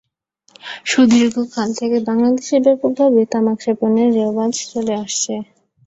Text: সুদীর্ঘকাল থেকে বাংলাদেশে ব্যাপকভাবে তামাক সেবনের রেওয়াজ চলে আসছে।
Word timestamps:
সুদীর্ঘকাল 0.85 1.69
থেকে 1.79 1.97
বাংলাদেশে 2.07 2.55
ব্যাপকভাবে 2.65 3.21
তামাক 3.31 3.57
সেবনের 3.63 4.09
রেওয়াজ 4.17 4.53
চলে 4.71 4.93
আসছে। 5.03 5.33